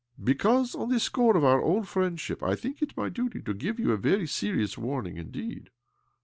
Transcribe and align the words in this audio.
"Because, 0.31 0.73
on 0.73 0.89
the 0.89 0.99
score 0.99 1.37
of 1.37 1.43
our 1.43 1.61
old 1.61 1.87
friend 1.87 2.19
ship, 2.19 2.41
I 2.41 2.55
think 2.55 2.81
it 2.81 2.97
my 2.97 3.07
duty 3.07 3.39
to 3.43 3.53
give 3.53 3.79
you 3.79 3.91
a 3.91 3.97
very 3.97 4.25
serious 4.25 4.75
warning 4.75 5.17
indeed." 5.17 5.69